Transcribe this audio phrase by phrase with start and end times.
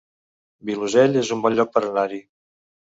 [0.69, 2.23] Vilosell, el es un bon lloc per anar-hi